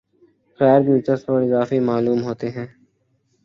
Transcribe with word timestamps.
غیر 0.59 0.79
دلچسپ 0.81 1.31
اور 1.31 1.41
اضافی 1.41 1.79
معلوم 1.81 2.23
ہوتے 2.23 2.49
ہیں 2.49 2.67